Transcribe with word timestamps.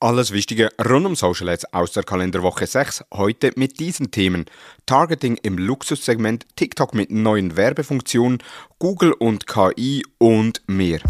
Alles 0.00 0.32
Wichtige 0.32 0.68
rund 0.88 1.06
um 1.06 1.16
Social 1.16 1.48
Ads 1.48 1.74
aus 1.74 1.90
der 1.90 2.04
Kalenderwoche 2.04 2.68
6. 2.68 3.06
Heute 3.12 3.50
mit 3.56 3.80
diesen 3.80 4.12
Themen. 4.12 4.44
Targeting 4.86 5.36
im 5.42 5.58
Luxussegment, 5.58 6.46
TikTok 6.54 6.94
mit 6.94 7.10
neuen 7.10 7.56
Werbefunktionen, 7.56 8.38
Google 8.78 9.12
und 9.12 9.48
KI 9.48 10.04
und 10.18 10.62
mehr. 10.68 11.00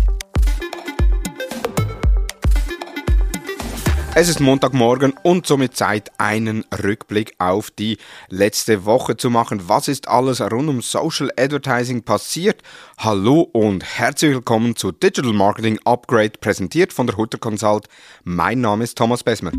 Es 4.20 4.28
ist 4.28 4.40
Montagmorgen 4.40 5.14
und 5.22 5.46
somit 5.46 5.76
Zeit, 5.76 6.10
einen 6.18 6.64
Rückblick 6.82 7.36
auf 7.38 7.70
die 7.70 7.98
letzte 8.28 8.84
Woche 8.84 9.16
zu 9.16 9.30
machen. 9.30 9.68
Was 9.68 9.86
ist 9.86 10.08
alles 10.08 10.40
rund 10.40 10.68
um 10.68 10.82
Social 10.82 11.30
Advertising 11.38 12.02
passiert? 12.02 12.60
Hallo 12.96 13.42
und 13.42 13.84
herzlich 13.84 14.32
willkommen 14.32 14.74
zu 14.74 14.90
Digital 14.90 15.32
Marketing 15.32 15.78
Upgrade, 15.84 16.32
präsentiert 16.40 16.92
von 16.92 17.06
der 17.06 17.16
Hutter 17.16 17.38
Consult. 17.38 17.86
Mein 18.24 18.60
Name 18.60 18.82
ist 18.82 18.98
Thomas 18.98 19.22
Besmer. 19.22 19.52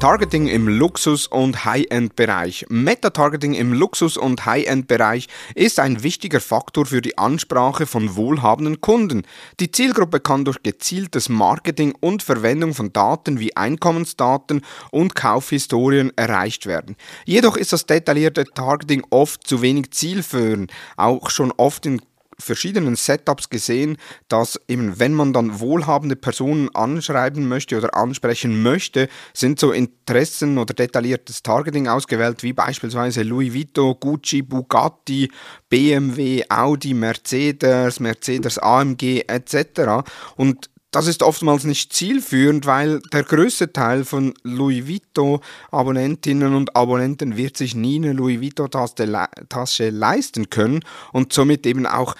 Targeting 0.00 0.46
im 0.46 0.68
Luxus- 0.68 1.26
und 1.26 1.64
High-End-Bereich. 1.64 2.66
Meta-Targeting 2.68 3.54
im 3.54 3.72
Luxus- 3.72 4.18
und 4.18 4.44
High-End-Bereich 4.44 5.26
ist 5.54 5.80
ein 5.80 6.02
wichtiger 6.02 6.40
Faktor 6.40 6.84
für 6.84 7.00
die 7.00 7.16
Ansprache 7.16 7.86
von 7.86 8.14
wohlhabenden 8.14 8.82
Kunden. 8.82 9.22
Die 9.58 9.72
Zielgruppe 9.72 10.20
kann 10.20 10.44
durch 10.44 10.62
gezieltes 10.62 11.30
Marketing 11.30 11.94
und 11.98 12.22
Verwendung 12.22 12.74
von 12.74 12.92
Daten 12.92 13.40
wie 13.40 13.56
Einkommensdaten 13.56 14.60
und 14.90 15.14
Kaufhistorien 15.14 16.12
erreicht 16.14 16.66
werden. 16.66 16.96
Jedoch 17.24 17.56
ist 17.56 17.72
das 17.72 17.86
detaillierte 17.86 18.44
Targeting 18.44 19.02
oft 19.08 19.46
zu 19.46 19.62
wenig 19.62 19.92
zielführend, 19.92 20.72
auch 20.98 21.30
schon 21.30 21.52
oft 21.56 21.86
in 21.86 22.02
verschiedenen 22.38 22.96
Setups 22.96 23.48
gesehen, 23.48 23.96
dass 24.28 24.60
eben, 24.68 24.98
wenn 24.98 25.14
man 25.14 25.32
dann 25.32 25.60
wohlhabende 25.60 26.16
Personen 26.16 26.74
anschreiben 26.74 27.48
möchte 27.48 27.76
oder 27.76 27.94
ansprechen 27.94 28.62
möchte, 28.62 29.08
sind 29.32 29.58
so 29.58 29.72
Interessen 29.72 30.58
oder 30.58 30.74
detailliertes 30.74 31.42
Targeting 31.42 31.88
ausgewählt, 31.88 32.42
wie 32.42 32.52
beispielsweise 32.52 33.22
Louis 33.22 33.54
Vuitton, 33.54 33.96
Gucci, 33.98 34.42
Bugatti, 34.42 35.30
BMW, 35.68 36.44
Audi, 36.48 36.94
Mercedes, 36.94 38.00
Mercedes 38.00 38.58
AMG 38.58 39.24
etc. 39.26 40.06
Und 40.36 40.70
das 40.96 41.08
ist 41.08 41.22
oftmals 41.22 41.64
nicht 41.64 41.92
zielführend, 41.92 42.64
weil 42.64 43.00
der 43.12 43.22
größte 43.22 43.70
Teil 43.70 44.06
von 44.06 44.32
Louis 44.44 44.88
Vuitton 44.88 45.40
Abonnentinnen 45.70 46.54
und 46.54 46.74
Abonnenten 46.74 47.36
wird 47.36 47.58
sich 47.58 47.74
nie 47.74 47.96
eine 47.96 48.14
Louis 48.14 48.40
Vuitton 48.40 48.70
Tasche 48.70 49.90
leisten 49.90 50.48
können 50.48 50.82
und 51.12 51.34
somit 51.34 51.66
eben 51.66 51.84
auch 51.86 52.14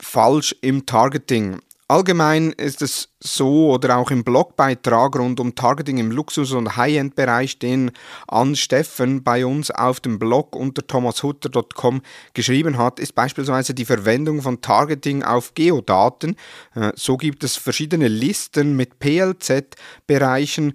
falsch 0.00 0.56
im 0.62 0.86
Targeting. 0.86 1.60
Allgemein 1.86 2.52
ist 2.52 2.80
es 2.80 3.10
so 3.26 3.72
oder 3.72 3.96
auch 3.96 4.10
im 4.10 4.22
Blogbeitrag 4.22 5.16
rund 5.16 5.40
um 5.40 5.54
Targeting 5.54 5.96
im 5.98 6.10
Luxus- 6.10 6.52
und 6.52 6.76
High-End-Bereich, 6.76 7.58
den 7.58 7.90
Ann 8.28 8.54
Steffen 8.54 9.22
bei 9.22 9.46
uns 9.46 9.70
auf 9.70 10.00
dem 10.00 10.18
Blog 10.18 10.54
unter 10.54 10.86
thomashutter.com 10.86 12.02
geschrieben 12.34 12.76
hat, 12.76 13.00
ist 13.00 13.14
beispielsweise 13.14 13.72
die 13.72 13.86
Verwendung 13.86 14.42
von 14.42 14.60
Targeting 14.60 15.22
auf 15.22 15.54
Geodaten. 15.54 16.36
Äh, 16.74 16.92
so 16.96 17.16
gibt 17.16 17.44
es 17.44 17.56
verschiedene 17.56 18.08
Listen 18.08 18.76
mit 18.76 18.98
PLZ-Bereichen, 18.98 20.74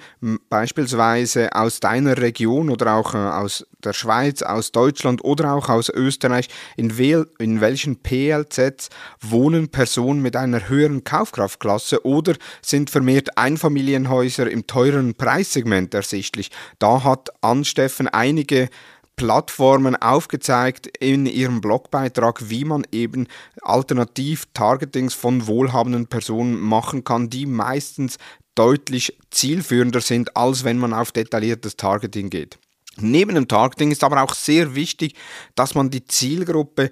beispielsweise 0.50 1.54
aus 1.54 1.80
deiner 1.80 2.18
Region 2.18 2.72
oder 2.72 2.96
auch 2.96 3.14
äh, 3.14 3.18
aus 3.18 3.66
der 3.84 3.94
Schweiz, 3.94 4.42
aus 4.42 4.72
Deutschland 4.72 5.24
oder 5.24 5.54
auch 5.54 5.70
aus 5.70 5.90
Österreich, 5.90 6.50
in, 6.76 6.98
wel 6.98 7.28
in 7.38 7.62
welchen 7.62 8.02
PLZs 8.02 8.90
wohnen 9.22 9.70
Personen 9.70 10.22
mit 10.22 10.36
einer 10.36 10.68
höheren 10.68 11.04
Kaufkraftklasse 11.04 12.06
oder 12.06 12.39
sind 12.62 12.90
vermehrt 12.90 13.38
Einfamilienhäuser 13.38 14.50
im 14.50 14.68
teuren 14.68 15.16
Preissegment 15.16 15.94
ersichtlich. 15.94 16.52
Da 16.80 17.04
hat 17.04 17.30
Ansteffen 17.42 18.08
einige 18.08 18.70
Plattformen 19.20 19.98
aufgezeigt 19.98 20.88
in 20.88 21.26
ihrem 21.26 21.60
Blogbeitrag, 21.60 22.50
wie 22.50 22.64
man 22.64 22.88
eben 22.94 23.28
alternativ 23.62 24.48
Targetings 24.54 25.14
von 25.14 25.46
wohlhabenden 25.46 26.08
Personen 26.08 26.58
machen 26.58 27.04
kann, 27.04 27.30
die 27.30 27.46
meistens 27.46 28.18
deutlich 28.56 29.18
zielführender 29.30 30.00
sind, 30.00 30.38
als 30.38 30.64
wenn 30.64 30.78
man 30.78 30.94
auf 30.94 31.12
detailliertes 31.12 31.76
Targeting 31.76 32.30
geht. 32.30 32.60
Neben 32.96 33.36
dem 33.36 33.48
Targeting 33.48 33.92
ist 33.92 34.04
aber 34.04 34.24
auch 34.24 34.34
sehr 34.34 34.74
wichtig, 34.76 35.16
dass 35.56 35.76
man 35.76 35.90
die 35.90 36.06
Zielgruppe 36.06 36.90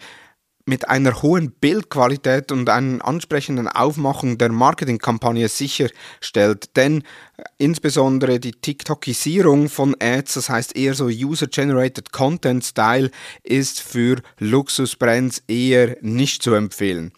mit 0.68 0.90
einer 0.90 1.22
hohen 1.22 1.52
Bildqualität 1.52 2.52
und 2.52 2.70
einer 2.70 3.04
ansprechenden 3.06 3.70
Aufmachung 3.70 4.38
der 4.38 4.52
Marketingkampagne 4.52 5.48
sicherstellt. 5.48 6.76
Denn 6.76 7.04
insbesondere 7.58 8.40
die 8.40 8.52
TikTokisierung 8.52 9.70
von 9.70 9.96
Ads, 10.00 10.34
das 10.36 10.50
heißt 10.50 10.76
eher 10.76 10.94
so 10.94 11.06
User-Generated 11.06 12.12
Content 12.12 12.66
Style, 12.66 13.12
ist 13.44 13.80
für 13.80 14.22
Luxusbrands 14.40 15.42
eher 15.48 15.96
nicht 16.02 16.44
zu 16.44 16.54
empfehlen. 16.54 17.14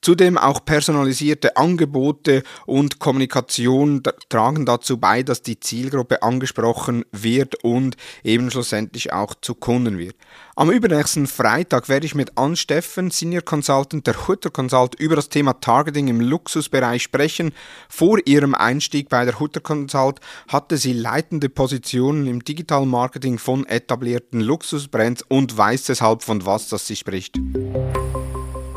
Zudem 0.00 0.38
auch 0.38 0.64
personalisierte 0.64 1.56
Angebote 1.56 2.42
und 2.66 2.98
Kommunikation 2.98 4.02
tragen 4.28 4.66
dazu 4.66 4.98
bei, 4.98 5.22
dass 5.22 5.42
die 5.42 5.60
Zielgruppe 5.60 6.22
angesprochen 6.22 7.04
wird 7.12 7.62
und 7.64 7.96
eben 8.22 8.50
schlussendlich 8.50 9.12
auch 9.12 9.34
zu 9.40 9.54
Kunden 9.54 9.98
wird. 9.98 10.16
Am 10.56 10.70
übernächsten 10.70 11.26
Freitag 11.26 11.88
werde 11.88 12.06
ich 12.06 12.14
mit 12.14 12.38
Ann 12.38 12.54
Steffen, 12.54 13.10
Senior 13.10 13.42
Consultant 13.42 14.06
der 14.06 14.28
Hutter 14.28 14.50
Consult, 14.50 14.94
über 14.94 15.16
das 15.16 15.28
Thema 15.28 15.54
Targeting 15.54 16.06
im 16.06 16.20
Luxusbereich 16.20 17.02
sprechen. 17.02 17.52
Vor 17.88 18.18
ihrem 18.24 18.54
Einstieg 18.54 19.08
bei 19.08 19.24
der 19.24 19.40
Hutter 19.40 19.60
Consult 19.60 20.20
hatte 20.46 20.76
sie 20.76 20.92
leitende 20.92 21.48
Positionen 21.48 22.28
im 22.28 22.44
Digital 22.44 22.86
Marketing 22.86 23.38
von 23.38 23.66
etablierten 23.66 24.40
Luxusbrands 24.40 25.24
und 25.26 25.56
weiß 25.56 25.84
deshalb, 25.84 26.22
von 26.22 26.46
was 26.46 26.68
das 26.68 26.86
sie 26.86 26.96
spricht. 26.96 27.36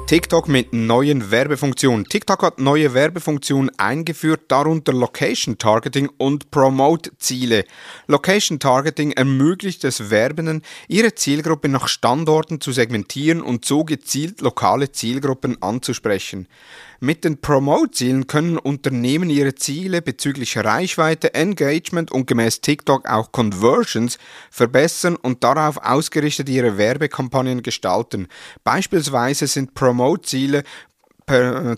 TikTok 0.07 0.47
mit 0.47 0.71
neuen 0.71 1.31
Werbefunktionen. 1.31 2.05
TikTok 2.05 2.41
hat 2.41 2.59
neue 2.59 2.93
Werbefunktionen 2.93 3.69
eingeführt, 3.77 4.43
darunter 4.47 4.93
Location 4.93 5.57
Targeting 5.57 6.09
und 6.17 6.49
Promote 6.49 7.11
Ziele. 7.17 7.65
Location 8.07 8.57
Targeting 8.57 9.11
ermöglicht 9.11 9.83
es 9.83 10.09
Werbenden, 10.09 10.63
ihre 10.87 11.13
Zielgruppe 11.13 11.67
nach 11.67 11.89
Standorten 11.89 12.61
zu 12.61 12.71
segmentieren 12.71 13.41
und 13.41 13.65
so 13.65 13.83
gezielt 13.83 14.39
lokale 14.39 14.93
Zielgruppen 14.93 15.61
anzusprechen. 15.61 16.47
Mit 16.99 17.23
den 17.23 17.39
Promote-Zielen 17.39 18.25
können 18.25 18.57
Unternehmen 18.57 19.29
ihre 19.29 19.53
Ziele 19.53 20.01
bezüglich 20.01 20.57
Reichweite, 20.57 21.35
Engagement 21.35 22.11
und 22.11 22.25
gemäß 22.25 22.61
TikTok 22.61 23.07
auch 23.07 23.31
Conversions 23.31 24.17
verbessern 24.49 25.15
und 25.15 25.43
darauf 25.43 25.77
ausgerichtet 25.77 26.49
ihre 26.49 26.79
Werbekampagnen 26.79 27.61
gestalten. 27.61 28.27
Beispielsweise 28.63 29.45
sind 29.45 29.75
Promote-Ziele 29.75 30.63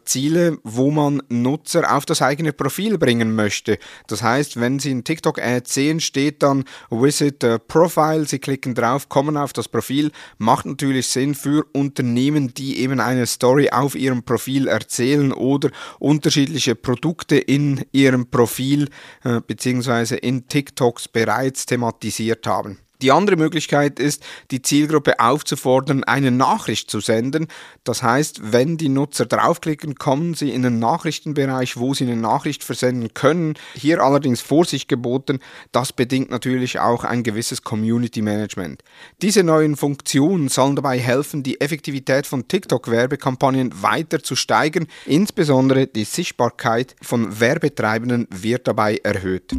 Ziele, 0.05 0.59
wo 0.63 0.91
man 0.91 1.23
Nutzer 1.29 1.95
auf 1.95 2.05
das 2.05 2.21
eigene 2.21 2.53
Profil 2.53 2.99
bringen 2.99 3.33
möchte. 3.33 3.79
Das 4.07 4.21
heißt, 4.21 4.59
wenn 4.59 4.77
Sie 4.77 4.91
in 4.91 5.03
TikTok-Ad 5.03 5.67
sehen, 5.67 5.99
steht 5.99 6.43
dann 6.43 6.65
Visit 6.91 7.39
Profile, 7.67 8.25
Sie 8.25 8.38
klicken 8.38 8.75
drauf, 8.75 9.09
kommen 9.09 9.38
auf 9.38 9.51
das 9.51 9.67
Profil, 9.67 10.11
macht 10.38 10.67
natürlich 10.67 11.07
Sinn 11.07 11.33
für 11.33 11.65
Unternehmen, 11.73 12.53
die 12.53 12.79
eben 12.79 12.99
eine 12.99 13.25
Story 13.25 13.69
auf 13.71 13.95
ihrem 13.95 14.21
Profil 14.21 14.67
erzählen 14.67 15.33
oder 15.33 15.71
unterschiedliche 15.97 16.75
Produkte 16.75 17.38
in 17.38 17.83
ihrem 17.91 18.29
Profil 18.29 18.89
äh, 19.23 19.41
bzw. 19.41 20.17
in 20.17 20.47
TikToks 20.47 21.07
bereits 21.07 21.65
thematisiert 21.65 22.45
haben. 22.45 22.77
Die 23.01 23.13
andere 23.13 23.37
Möglichkeit 23.37 23.97
ist, 23.97 24.23
die 24.51 24.61
Zielgruppe 24.61 25.21
aufzufordern, 25.21 26.03
eine 26.03 26.31
Nachricht 26.31 26.91
zu 26.91 26.99
senden. 26.99 27.47
Das 27.85 28.03
heißt, 28.03 28.51
wenn 28.51 28.75
die 28.75 28.89
Nutzer 28.89 29.25
draufklicken, 29.25 29.95
kommen 29.95 30.33
sie 30.33 30.49
in 30.49 30.63
den 30.63 30.79
Nachrichtenbereich, 30.79 31.77
wo 31.77 31.93
sie 31.93 32.03
eine 32.03 32.17
Nachricht 32.17 32.61
versenden 32.61 33.13
können. 33.13 33.53
Hier 33.73 34.03
allerdings 34.03 34.41
Vorsicht 34.41 34.89
geboten, 34.89 35.39
das 35.71 35.94
bedingt 35.94 36.29
natürlich 36.29 36.79
auch 36.79 37.06
ein 37.06 37.24
gewisses 37.24 37.63
Community 37.63 38.21
Management. 38.21 38.83
Diese 39.21 39.44
neuen 39.44 39.77
Funktionen 39.77 40.50
sollen 40.50 40.75
dabei 40.75 41.00
helfen, 41.00 41.41
die 41.41 41.62
Effektivität 41.62 42.27
von 42.27 42.50
TikTok-Werbekampagnen 42.50 43.81
weiter 43.81 44.21
zu 44.21 44.35
steigern. 44.35 44.88
Insbesondere 45.06 45.88
die 45.88 46.03
Sichtbarkeit 46.03 46.97
von 47.01 47.39
Werbetreibenden 47.39 48.27
wird 48.29 48.68
dabei 48.68 48.97
erhöht. 48.97 49.53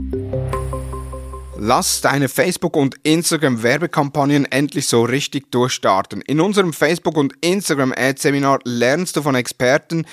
Lass 1.62 2.00
deine 2.00 2.30
Facebook- 2.30 2.74
und 2.74 2.94
Instagram-Werbekampagnen 3.02 4.46
endlich 4.46 4.86
so 4.86 5.02
richtig 5.02 5.50
durchstarten. 5.52 6.22
In 6.22 6.40
unserem 6.40 6.72
Facebook- 6.72 7.18
und 7.18 7.34
Instagram-Ad-Seminar 7.42 8.60
lernst 8.64 9.16
du 9.16 9.20
von 9.20 9.34
Experten, 9.34 10.06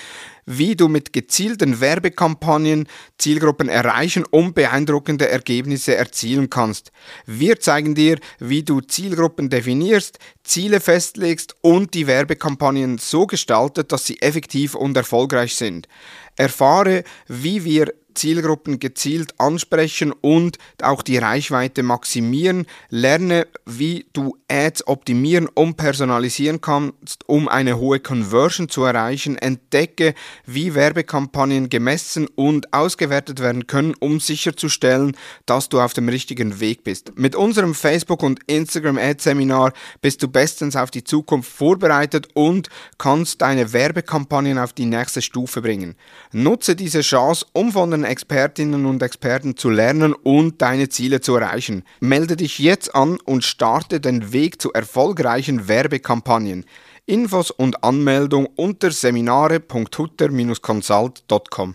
wie 0.44 0.76
du 0.76 0.88
mit 0.88 1.14
gezielten 1.14 1.80
Werbekampagnen 1.80 2.86
Zielgruppen 3.16 3.70
erreichen 3.70 4.26
und 4.30 4.54
beeindruckende 4.54 5.30
Ergebnisse 5.30 5.96
erzielen 5.96 6.50
kannst. 6.50 6.92
Wir 7.24 7.58
zeigen 7.58 7.94
dir, 7.94 8.18
wie 8.38 8.62
du 8.62 8.82
Zielgruppen 8.82 9.48
definierst, 9.48 10.18
Ziele 10.44 10.80
festlegst 10.80 11.56
und 11.62 11.94
die 11.94 12.06
Werbekampagnen 12.06 12.98
so 12.98 13.26
gestaltet, 13.26 13.90
dass 13.90 14.04
sie 14.04 14.20
effektiv 14.20 14.74
und 14.74 14.94
erfolgreich 14.98 15.56
sind. 15.56 15.88
Erfahre, 16.36 17.04
wie 17.26 17.64
wir 17.64 17.94
Zielgruppen 18.18 18.80
gezielt 18.80 19.34
ansprechen 19.38 20.12
und 20.12 20.58
auch 20.82 21.02
die 21.02 21.18
Reichweite 21.18 21.82
maximieren. 21.82 22.66
Lerne, 22.90 23.46
wie 23.64 24.06
du 24.12 24.36
Ads 24.50 24.88
optimieren 24.88 25.46
und 25.46 25.76
personalisieren 25.76 26.60
kannst, 26.60 27.28
um 27.28 27.48
eine 27.48 27.78
hohe 27.78 28.00
Conversion 28.00 28.68
zu 28.68 28.82
erreichen. 28.82 29.36
Entdecke, 29.36 30.14
wie 30.46 30.74
Werbekampagnen 30.74 31.68
gemessen 31.68 32.26
und 32.34 32.72
ausgewertet 32.72 33.40
werden 33.40 33.66
können, 33.66 33.94
um 34.00 34.20
sicherzustellen, 34.20 35.16
dass 35.46 35.68
du 35.68 35.80
auf 35.80 35.92
dem 35.92 36.08
richtigen 36.08 36.60
Weg 36.60 36.82
bist. 36.82 37.12
Mit 37.16 37.36
unserem 37.36 37.74
Facebook- 37.74 38.22
und 38.22 38.40
Instagram-Ad-Seminar 38.46 39.72
bist 40.00 40.22
du 40.22 40.28
bestens 40.28 40.74
auf 40.74 40.90
die 40.90 41.04
Zukunft 41.04 41.52
vorbereitet 41.52 42.28
und 42.34 42.68
kannst 42.96 43.42
deine 43.42 43.72
Werbekampagnen 43.72 44.58
auf 44.58 44.72
die 44.72 44.86
nächste 44.86 45.22
Stufe 45.22 45.62
bringen. 45.62 45.94
Nutze 46.32 46.74
diese 46.74 47.02
Chance, 47.02 47.46
um 47.52 47.72
von 47.72 47.90
den 47.90 48.04
Expertinnen 48.08 48.86
und 48.86 49.02
Experten 49.02 49.56
zu 49.56 49.70
lernen 49.70 50.12
und 50.12 50.60
deine 50.60 50.88
Ziele 50.88 51.20
zu 51.20 51.36
erreichen. 51.36 51.84
Melde 52.00 52.34
dich 52.36 52.58
jetzt 52.58 52.92
an 52.94 53.18
und 53.24 53.44
starte 53.44 54.00
den 54.00 54.32
Weg 54.32 54.60
zu 54.60 54.72
erfolgreichen 54.72 55.68
Werbekampagnen. 55.68 56.64
Infos 57.06 57.50
und 57.50 57.84
Anmeldung 57.84 58.46
unter 58.56 58.90
seminare.hutter-consult.com. 58.90 61.74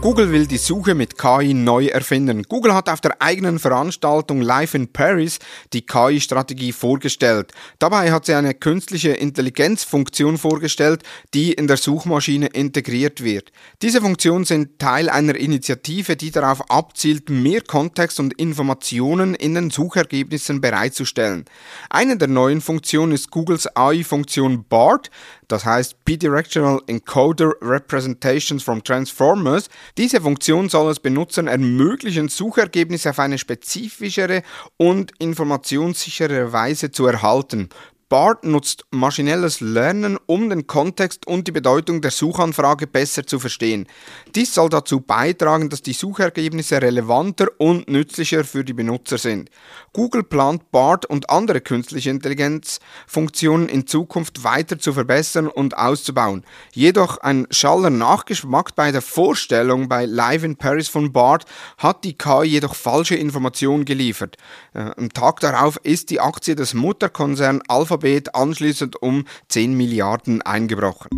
Google 0.00 0.30
will 0.30 0.46
die 0.46 0.58
Suche 0.58 0.94
mit 0.94 1.18
KI 1.18 1.54
neu 1.54 1.86
erfinden. 1.86 2.44
Google 2.44 2.72
hat 2.72 2.88
auf 2.88 3.00
der 3.00 3.20
eigenen 3.20 3.58
Veranstaltung 3.58 4.40
Live 4.40 4.74
in 4.74 4.92
Paris 4.92 5.40
die 5.72 5.84
KI-Strategie 5.84 6.70
vorgestellt. 6.70 7.50
Dabei 7.80 8.12
hat 8.12 8.24
sie 8.24 8.34
eine 8.34 8.54
künstliche 8.54 9.10
Intelligenzfunktion 9.10 10.38
vorgestellt, 10.38 11.02
die 11.34 11.52
in 11.52 11.66
der 11.66 11.78
Suchmaschine 11.78 12.46
integriert 12.46 13.24
wird. 13.24 13.50
Diese 13.82 14.00
Funktionen 14.00 14.44
sind 14.44 14.78
Teil 14.78 15.10
einer 15.10 15.34
Initiative, 15.34 16.14
die 16.14 16.30
darauf 16.30 16.70
abzielt, 16.70 17.28
mehr 17.28 17.62
Kontext 17.62 18.20
und 18.20 18.34
Informationen 18.34 19.34
in 19.34 19.56
den 19.56 19.70
Suchergebnissen 19.70 20.60
bereitzustellen. 20.60 21.44
Eine 21.90 22.16
der 22.16 22.28
neuen 22.28 22.60
Funktionen 22.60 23.12
ist 23.12 23.32
Googles 23.32 23.66
AI-Funktion 23.76 24.64
BART, 24.68 25.10
das 25.48 25.64
heißt 25.64 26.04
Bidirectional 26.04 26.80
Encoder 26.86 27.52
Representations 27.60 28.62
from 28.62 28.84
Transformers. 28.84 29.68
Diese 29.96 30.20
Funktion 30.20 30.68
soll 30.68 30.90
es 30.90 31.00
Benutzern 31.00 31.46
ermöglichen, 31.46 32.28
Suchergebnisse 32.28 33.10
auf 33.10 33.18
eine 33.18 33.38
spezifischere 33.38 34.42
und 34.76 35.12
informationssichere 35.18 36.52
Weise 36.52 36.90
zu 36.90 37.06
erhalten. 37.06 37.70
BART 38.10 38.44
nutzt 38.44 38.86
maschinelles 38.90 39.60
Lernen, 39.60 40.16
um 40.24 40.48
den 40.48 40.66
Kontext 40.66 41.26
und 41.26 41.46
die 41.46 41.52
Bedeutung 41.52 42.00
der 42.00 42.10
Suchanfrage 42.10 42.86
besser 42.86 43.26
zu 43.26 43.38
verstehen. 43.38 43.86
Dies 44.34 44.54
soll 44.54 44.70
dazu 44.70 45.00
beitragen, 45.00 45.68
dass 45.68 45.82
die 45.82 45.92
Suchergebnisse 45.92 46.80
relevanter 46.80 47.48
und 47.58 47.90
nützlicher 47.90 48.44
für 48.44 48.64
die 48.64 48.72
Benutzer 48.72 49.18
sind. 49.18 49.50
Google 49.92 50.22
plant 50.22 50.70
BART 50.70 51.04
und 51.04 51.28
andere 51.28 51.60
künstliche 51.60 52.08
Intelligenzfunktionen 52.08 53.68
in 53.68 53.86
Zukunft 53.86 54.42
weiter 54.42 54.78
zu 54.78 54.94
verbessern 54.94 55.46
und 55.46 55.76
auszubauen. 55.76 56.46
Jedoch 56.72 57.18
ein 57.18 57.46
schaller 57.50 57.90
Nachgeschmack 57.90 58.74
bei 58.74 58.90
der 58.90 59.02
Vorstellung 59.02 59.86
bei 59.90 60.06
Live 60.06 60.44
in 60.44 60.56
Paris 60.56 60.88
von 60.88 61.12
BART 61.12 61.44
hat 61.76 62.04
die 62.04 62.16
KI 62.16 62.44
jedoch 62.44 62.74
falsche 62.74 63.16
Informationen 63.16 63.84
geliefert. 63.84 64.38
Äh, 64.72 64.92
am 64.96 65.12
Tag 65.12 65.40
darauf 65.40 65.76
ist 65.82 66.08
die 66.08 66.20
Aktie 66.20 66.56
des 66.56 66.72
Mutterkonzerns 66.72 67.60
Alphabet 67.68 67.97
Alphabet 67.98 68.34
anschließend 68.34 69.02
um 69.02 69.24
10 69.48 69.76
Milliarden 69.76 70.42
eingebrochen. 70.42 71.08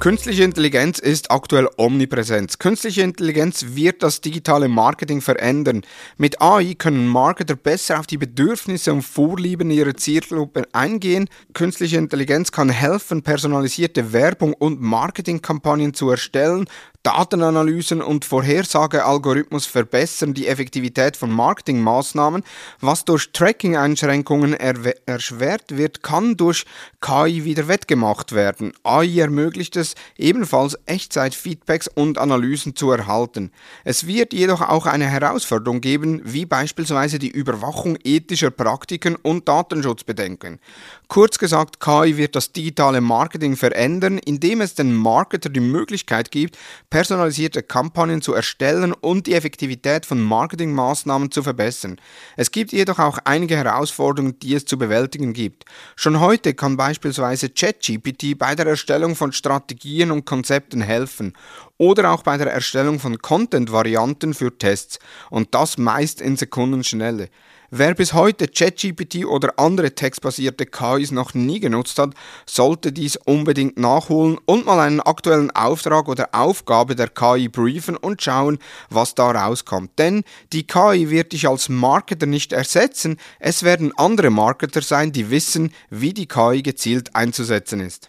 Künstliche 0.00 0.44
Intelligenz 0.44 1.00
ist 1.00 1.30
aktuell 1.30 1.68
omnipräsent. 1.76 2.60
Künstliche 2.60 3.02
Intelligenz 3.02 3.66
wird 3.70 4.02
das 4.04 4.20
digitale 4.20 4.68
Marketing 4.68 5.20
verändern. 5.20 5.82
Mit 6.16 6.40
AI 6.40 6.74
können 6.74 7.08
Marketer 7.08 7.56
besser 7.56 7.98
auf 7.98 8.06
die 8.06 8.16
Bedürfnisse 8.16 8.92
und 8.92 9.02
Vorlieben 9.02 9.70
ihrer 9.72 9.94
Zielgruppe 9.94 10.68
eingehen. 10.72 11.28
Künstliche 11.52 11.98
Intelligenz 11.98 12.52
kann 12.52 12.68
helfen, 12.68 13.22
personalisierte 13.22 14.12
Werbung 14.12 14.54
und 14.54 14.80
Marketingkampagnen 14.80 15.94
zu 15.94 16.10
erstellen, 16.10 16.66
Datenanalysen 17.04 18.02
und 18.02 18.24
Vorhersagealgorithmus 18.24 19.66
verbessern 19.66 20.34
die 20.34 20.48
Effektivität 20.48 21.16
von 21.16 21.30
Marketingmaßnahmen. 21.30 22.42
Was 22.80 23.04
durch 23.04 23.32
Tracking-Einschränkungen 23.32 24.54
erschwert 24.54 25.76
wird, 25.76 26.02
kann 26.02 26.36
durch 26.36 26.66
KI 27.00 27.44
wieder 27.44 27.68
wettgemacht 27.68 28.32
werden. 28.32 28.72
AI 28.82 29.20
ermöglicht 29.20 29.76
es 29.76 29.94
ebenfalls 30.16 30.76
Echtzeit-Feedbacks 30.86 31.86
und 31.86 32.18
Analysen 32.18 32.74
zu 32.74 32.90
erhalten. 32.90 33.52
Es 33.84 34.06
wird 34.06 34.32
jedoch 34.32 34.60
auch 34.60 34.86
eine 34.86 35.06
Herausforderung 35.06 35.80
geben, 35.80 36.20
wie 36.24 36.46
beispielsweise 36.46 37.20
die 37.20 37.30
Überwachung 37.30 37.96
ethischer 38.02 38.50
Praktiken 38.50 39.14
und 39.14 39.48
Datenschutzbedenken. 39.48 40.58
Kurz 41.06 41.38
gesagt, 41.38 41.80
KI 41.80 42.16
wird 42.16 42.34
das 42.34 42.52
digitale 42.52 43.00
Marketing 43.00 43.56
verändern, 43.56 44.18
indem 44.18 44.60
es 44.60 44.74
den 44.74 44.94
Marketer 44.94 45.48
die 45.48 45.60
Möglichkeit 45.60 46.30
gibt, 46.30 46.58
personalisierte 46.90 47.62
Kampagnen 47.62 48.22
zu 48.22 48.32
erstellen 48.32 48.92
und 48.92 49.26
die 49.26 49.34
Effektivität 49.34 50.06
von 50.06 50.20
Marketingmaßnahmen 50.20 51.30
zu 51.30 51.42
verbessern. 51.42 52.00
Es 52.36 52.50
gibt 52.50 52.72
jedoch 52.72 52.98
auch 52.98 53.18
einige 53.24 53.56
Herausforderungen, 53.56 54.38
die 54.38 54.54
es 54.54 54.64
zu 54.64 54.78
bewältigen 54.78 55.34
gibt. 55.34 55.64
Schon 55.96 56.20
heute 56.20 56.54
kann 56.54 56.76
beispielsweise 56.76 57.50
ChatGPT 57.50 58.38
bei 58.38 58.54
der 58.54 58.66
Erstellung 58.66 59.16
von 59.16 59.32
Strategien 59.32 60.10
und 60.10 60.24
Konzepten 60.24 60.80
helfen 60.80 61.34
oder 61.76 62.10
auch 62.10 62.22
bei 62.22 62.38
der 62.38 62.52
Erstellung 62.52 62.98
von 62.98 63.18
Content-Varianten 63.18 64.34
für 64.34 64.56
Tests 64.56 64.98
und 65.30 65.54
das 65.54 65.78
meist 65.78 66.20
in 66.20 66.36
Sekundenschnelle. 66.36 67.28
Wer 67.70 67.94
bis 67.94 68.14
heute 68.14 68.48
ChatGPT 68.48 69.26
oder 69.26 69.58
andere 69.58 69.94
textbasierte 69.94 70.64
KIs 70.64 71.10
noch 71.10 71.34
nie 71.34 71.60
genutzt 71.60 71.98
hat, 71.98 72.14
sollte 72.46 72.92
dies 72.92 73.16
unbedingt 73.16 73.78
nachholen 73.78 74.38
und 74.46 74.64
mal 74.64 74.80
einen 74.80 75.00
aktuellen 75.00 75.50
Auftrag 75.50 76.08
oder 76.08 76.30
Aufgabe 76.32 76.96
der 76.96 77.08
KI 77.08 77.48
briefen 77.48 77.98
und 77.98 78.22
schauen, 78.22 78.56
was 78.88 79.14
da 79.14 79.32
rauskommt. 79.32 79.98
Denn 79.98 80.24
die 80.54 80.66
KI 80.66 81.10
wird 81.10 81.32
dich 81.32 81.46
als 81.46 81.68
Marketer 81.68 82.24
nicht 82.24 82.54
ersetzen, 82.54 83.18
es 83.38 83.62
werden 83.62 83.92
andere 83.98 84.30
Marketer 84.30 84.80
sein, 84.80 85.12
die 85.12 85.30
wissen, 85.30 85.74
wie 85.90 86.14
die 86.14 86.26
KI 86.26 86.62
gezielt 86.62 87.14
einzusetzen 87.14 87.80
ist. 87.80 88.06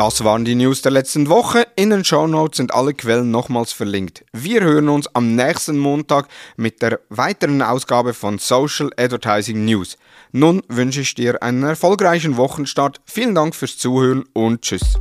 Das 0.00 0.24
waren 0.24 0.46
die 0.46 0.54
News 0.54 0.80
der 0.80 0.92
letzten 0.92 1.28
Woche. 1.28 1.66
In 1.76 1.90
den 1.90 2.06
Show 2.06 2.26
Notes 2.26 2.56
sind 2.56 2.72
alle 2.72 2.94
Quellen 2.94 3.30
nochmals 3.30 3.74
verlinkt. 3.74 4.24
Wir 4.32 4.62
hören 4.62 4.88
uns 4.88 5.14
am 5.14 5.36
nächsten 5.36 5.78
Montag 5.78 6.26
mit 6.56 6.80
der 6.80 7.00
weiteren 7.10 7.60
Ausgabe 7.60 8.14
von 8.14 8.38
Social 8.38 8.88
Advertising 8.96 9.62
News. 9.66 9.98
Nun 10.32 10.62
wünsche 10.68 11.02
ich 11.02 11.14
dir 11.14 11.42
einen 11.42 11.64
erfolgreichen 11.64 12.38
Wochenstart. 12.38 13.02
Vielen 13.04 13.34
Dank 13.34 13.54
fürs 13.54 13.76
Zuhören 13.76 14.24
und 14.32 14.62
tschüss. 14.62 14.96